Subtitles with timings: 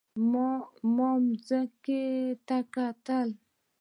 [0.95, 1.09] ما
[1.47, 2.03] ځمکې
[2.47, 3.29] ته کتل.